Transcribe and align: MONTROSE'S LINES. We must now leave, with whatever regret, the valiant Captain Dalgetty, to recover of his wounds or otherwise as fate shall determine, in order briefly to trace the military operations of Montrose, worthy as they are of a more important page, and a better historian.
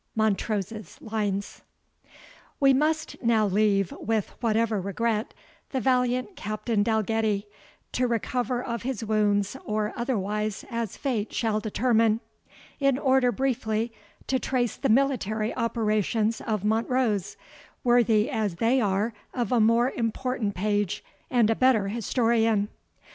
MONTROSE'S 0.15 0.97
LINES. 0.99 1.61
We 2.59 2.73
must 2.73 3.21
now 3.21 3.45
leave, 3.45 3.91
with 3.99 4.31
whatever 4.41 4.81
regret, 4.81 5.35
the 5.69 5.79
valiant 5.79 6.35
Captain 6.35 6.81
Dalgetty, 6.81 7.45
to 7.91 8.07
recover 8.07 8.63
of 8.63 8.81
his 8.81 9.05
wounds 9.05 9.55
or 9.63 9.93
otherwise 9.95 10.65
as 10.71 10.97
fate 10.97 11.31
shall 11.33 11.59
determine, 11.59 12.19
in 12.79 12.97
order 12.97 13.31
briefly 13.31 13.93
to 14.25 14.39
trace 14.39 14.75
the 14.75 14.89
military 14.89 15.55
operations 15.55 16.41
of 16.41 16.63
Montrose, 16.63 17.37
worthy 17.83 18.27
as 18.27 18.55
they 18.55 18.81
are 18.81 19.13
of 19.35 19.51
a 19.51 19.59
more 19.59 19.91
important 19.91 20.55
page, 20.55 21.03
and 21.29 21.47
a 21.51 21.55
better 21.55 21.89
historian. 21.89 22.69